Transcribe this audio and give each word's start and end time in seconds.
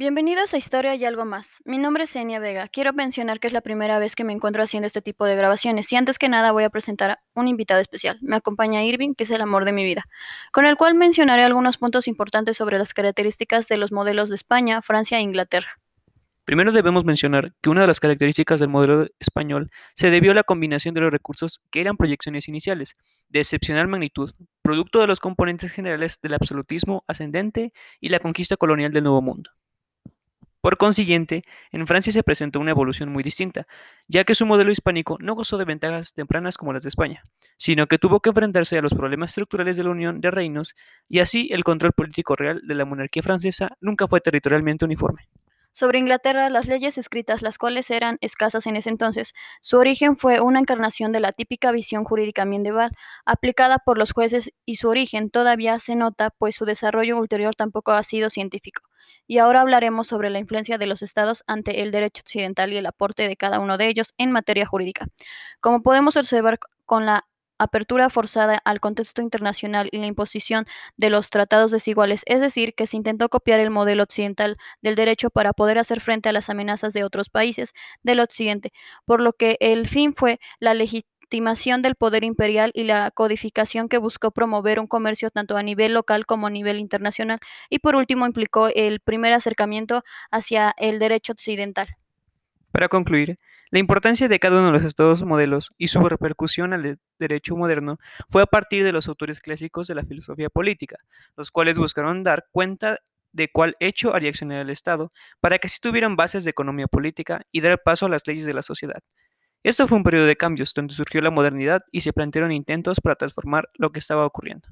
Bienvenidos 0.00 0.54
a 0.54 0.56
Historia 0.56 0.94
y 0.94 1.04
algo 1.04 1.26
más. 1.26 1.60
Mi 1.66 1.76
nombre 1.76 2.04
es 2.04 2.16
Enia 2.16 2.38
Vega. 2.38 2.68
Quiero 2.68 2.94
mencionar 2.94 3.38
que 3.38 3.48
es 3.48 3.52
la 3.52 3.60
primera 3.60 3.98
vez 3.98 4.16
que 4.16 4.24
me 4.24 4.32
encuentro 4.32 4.62
haciendo 4.62 4.86
este 4.86 5.02
tipo 5.02 5.26
de 5.26 5.36
grabaciones 5.36 5.92
y 5.92 5.96
antes 5.96 6.18
que 6.18 6.30
nada 6.30 6.52
voy 6.52 6.64
a 6.64 6.70
presentar 6.70 7.10
a 7.10 7.20
un 7.34 7.48
invitado 7.48 7.82
especial. 7.82 8.18
Me 8.22 8.36
acompaña 8.36 8.82
Irving, 8.82 9.12
que 9.12 9.24
es 9.24 9.30
el 9.30 9.42
amor 9.42 9.66
de 9.66 9.72
mi 9.72 9.84
vida, 9.84 10.06
con 10.52 10.64
el 10.64 10.76
cual 10.76 10.94
mencionaré 10.94 11.44
algunos 11.44 11.76
puntos 11.76 12.08
importantes 12.08 12.56
sobre 12.56 12.78
las 12.78 12.94
características 12.94 13.68
de 13.68 13.76
los 13.76 13.92
modelos 13.92 14.30
de 14.30 14.36
España, 14.36 14.80
Francia 14.80 15.18
e 15.18 15.20
Inglaterra. 15.20 15.78
Primero 16.46 16.72
debemos 16.72 17.04
mencionar 17.04 17.52
que 17.60 17.68
una 17.68 17.82
de 17.82 17.86
las 17.86 18.00
características 18.00 18.58
del 18.58 18.70
modelo 18.70 19.06
español 19.18 19.70
se 19.94 20.08
debió 20.08 20.32
a 20.32 20.34
la 20.34 20.44
combinación 20.44 20.94
de 20.94 21.02
los 21.02 21.12
recursos 21.12 21.60
que 21.70 21.82
eran 21.82 21.98
proyecciones 21.98 22.48
iniciales, 22.48 22.96
de 23.28 23.40
excepcional 23.40 23.86
magnitud, 23.86 24.32
producto 24.62 25.00
de 25.00 25.08
los 25.08 25.20
componentes 25.20 25.70
generales 25.70 26.18
del 26.22 26.32
absolutismo 26.32 27.04
ascendente 27.06 27.74
y 28.00 28.08
la 28.08 28.18
conquista 28.18 28.56
colonial 28.56 28.92
del 28.92 29.04
Nuevo 29.04 29.20
Mundo. 29.20 29.50
Por 30.60 30.76
consiguiente, 30.76 31.42
en 31.72 31.86
Francia 31.86 32.12
se 32.12 32.22
presentó 32.22 32.60
una 32.60 32.72
evolución 32.72 33.10
muy 33.10 33.22
distinta, 33.22 33.66
ya 34.08 34.24
que 34.24 34.34
su 34.34 34.44
modelo 34.44 34.70
hispánico 34.70 35.16
no 35.18 35.34
gozó 35.34 35.56
de 35.56 35.64
ventajas 35.64 36.12
tempranas 36.12 36.58
como 36.58 36.74
las 36.74 36.82
de 36.82 36.90
España, 36.90 37.22
sino 37.56 37.86
que 37.86 37.96
tuvo 37.96 38.20
que 38.20 38.28
enfrentarse 38.28 38.76
a 38.76 38.82
los 38.82 38.92
problemas 38.92 39.30
estructurales 39.30 39.78
de 39.78 39.84
la 39.84 39.90
unión 39.90 40.20
de 40.20 40.30
reinos 40.30 40.74
y 41.08 41.20
así 41.20 41.48
el 41.50 41.64
control 41.64 41.92
político 41.92 42.36
real 42.36 42.60
de 42.62 42.74
la 42.74 42.84
monarquía 42.84 43.22
francesa 43.22 43.70
nunca 43.80 44.06
fue 44.06 44.20
territorialmente 44.20 44.84
uniforme. 44.84 45.28
Sobre 45.72 46.00
Inglaterra, 46.00 46.50
las 46.50 46.66
leyes 46.66 46.98
escritas, 46.98 47.40
las 47.40 47.56
cuales 47.56 47.90
eran 47.90 48.18
escasas 48.20 48.66
en 48.66 48.76
ese 48.76 48.90
entonces, 48.90 49.32
su 49.62 49.78
origen 49.78 50.18
fue 50.18 50.40
una 50.40 50.58
encarnación 50.58 51.10
de 51.12 51.20
la 51.20 51.32
típica 51.32 51.70
visión 51.70 52.04
jurídica 52.04 52.44
medieval 52.44 52.90
aplicada 53.24 53.78
por 53.78 53.96
los 53.96 54.12
jueces 54.12 54.52
y 54.66 54.74
su 54.74 54.88
origen 54.90 55.30
todavía 55.30 55.78
se 55.78 55.94
nota, 55.94 56.30
pues 56.36 56.56
su 56.56 56.66
desarrollo 56.66 57.16
ulterior 57.16 57.54
tampoco 57.54 57.92
ha 57.92 58.02
sido 58.02 58.28
científico. 58.28 58.82
Y 59.26 59.38
ahora 59.38 59.60
hablaremos 59.60 60.06
sobre 60.06 60.30
la 60.30 60.38
influencia 60.38 60.78
de 60.78 60.86
los 60.86 61.02
estados 61.02 61.44
ante 61.46 61.82
el 61.82 61.90
derecho 61.90 62.22
occidental 62.22 62.72
y 62.72 62.76
el 62.76 62.86
aporte 62.86 63.28
de 63.28 63.36
cada 63.36 63.60
uno 63.60 63.78
de 63.78 63.88
ellos 63.88 64.14
en 64.18 64.32
materia 64.32 64.66
jurídica. 64.66 65.06
Como 65.60 65.82
podemos 65.82 66.16
observar 66.16 66.58
con 66.86 67.06
la 67.06 67.26
apertura 67.60 68.08
forzada 68.08 68.60
al 68.64 68.80
contexto 68.80 69.22
internacional 69.22 69.88
y 69.92 69.98
la 69.98 70.06
imposición 70.06 70.64
de 70.96 71.10
los 71.10 71.28
tratados 71.30 71.70
desiguales, 71.70 72.22
es 72.26 72.40
decir, 72.40 72.74
que 72.74 72.86
se 72.86 72.96
intentó 72.96 73.28
copiar 73.28 73.60
el 73.60 73.70
modelo 73.70 74.02
occidental 74.02 74.56
del 74.82 74.94
derecho 74.94 75.30
para 75.30 75.52
poder 75.52 75.78
hacer 75.78 76.00
frente 76.00 76.30
a 76.30 76.32
las 76.32 76.48
amenazas 76.48 76.94
de 76.94 77.04
otros 77.04 77.28
países 77.28 77.72
del 78.02 78.20
occidente, 78.20 78.72
por 79.04 79.20
lo 79.20 79.34
que 79.34 79.58
el 79.60 79.88
fin 79.88 80.14
fue 80.14 80.40
la 80.58 80.74
legitimación 80.74 81.19
del 81.30 81.94
poder 81.94 82.24
imperial 82.24 82.72
y 82.74 82.84
la 82.84 83.10
codificación 83.10 83.88
que 83.88 83.98
buscó 83.98 84.30
promover 84.30 84.80
un 84.80 84.86
comercio 84.86 85.30
tanto 85.30 85.56
a 85.56 85.62
nivel 85.62 85.94
local 85.94 86.26
como 86.26 86.48
a 86.48 86.50
nivel 86.50 86.78
internacional, 86.78 87.38
y 87.68 87.78
por 87.78 87.94
último 87.94 88.26
implicó 88.26 88.68
el 88.74 89.00
primer 89.00 89.32
acercamiento 89.32 90.02
hacia 90.30 90.74
el 90.76 90.98
derecho 90.98 91.32
occidental. 91.32 91.88
Para 92.72 92.88
concluir, 92.88 93.38
la 93.70 93.78
importancia 93.78 94.26
de 94.26 94.40
cada 94.40 94.58
uno 94.58 94.66
de 94.66 94.72
los 94.72 94.84
estados 94.84 95.22
modelos 95.22 95.72
y 95.78 95.88
su 95.88 96.00
repercusión 96.00 96.72
al 96.72 96.98
derecho 97.20 97.56
moderno 97.56 97.98
fue 98.28 98.42
a 98.42 98.46
partir 98.46 98.82
de 98.82 98.90
los 98.90 99.06
autores 99.06 99.40
clásicos 99.40 99.86
de 99.86 99.94
la 99.94 100.04
filosofía 100.04 100.50
política, 100.50 100.96
los 101.36 101.52
cuales 101.52 101.78
buscaron 101.78 102.24
dar 102.24 102.46
cuenta 102.50 102.98
de 103.32 103.48
cuál 103.48 103.76
hecho 103.78 104.12
haría 104.12 104.30
accionar 104.30 104.58
el 104.60 104.70
Estado 104.70 105.12
para 105.40 105.58
que 105.58 105.68
así 105.68 105.78
tuvieran 105.80 106.16
bases 106.16 106.42
de 106.42 106.50
economía 106.50 106.88
política 106.88 107.42
y 107.52 107.60
dar 107.60 107.80
paso 107.80 108.06
a 108.06 108.08
las 108.08 108.26
leyes 108.26 108.44
de 108.44 108.54
la 108.54 108.62
sociedad. 108.62 109.02
Esto 109.62 109.86
fue 109.86 109.98
un 109.98 110.04
periodo 110.04 110.26
de 110.26 110.36
cambios 110.36 110.74
donde 110.74 110.94
surgió 110.94 111.20
la 111.22 111.30
modernidad 111.30 111.82
y 111.92 112.00
se 112.02 112.12
plantearon 112.12 112.52
intentos 112.52 113.00
para 113.00 113.16
transformar 113.16 113.70
lo 113.74 113.90
que 113.90 113.98
estaba 113.98 114.26
ocurriendo. 114.26 114.68